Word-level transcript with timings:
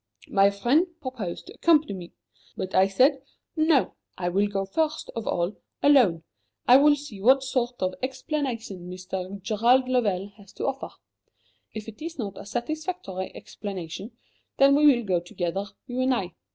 My 0.31 0.49
friend 0.49 0.87
proposed 0.99 1.45
to 1.45 1.53
accompany 1.53 1.93
me. 1.93 2.13
But 2.57 2.73
I 2.73 2.87
said: 2.87 3.21
'No. 3.55 3.93
I 4.17 4.29
will 4.29 4.47
go, 4.47 4.65
first 4.65 5.11
of 5.15 5.27
all, 5.27 5.57
alone. 5.83 6.23
I 6.67 6.77
will 6.77 6.95
see 6.95 7.21
what 7.21 7.43
sort 7.43 7.75
of 7.83 7.93
explanation 8.01 8.89
Mr. 8.89 9.39
Gerald 9.43 9.87
Lovell 9.87 10.29
has 10.37 10.53
to 10.53 10.65
offer. 10.65 10.89
If 11.75 11.87
it 11.87 12.01
is 12.01 12.17
not 12.17 12.35
a 12.39 12.47
satisfactory 12.47 13.31
explanation, 13.35 14.13
then 14.57 14.73
we 14.73 14.87
will 14.87 15.03
go 15.03 15.19
together, 15.19 15.65
you 15.85 15.99
and 16.01 16.15
I.' 16.15 16.33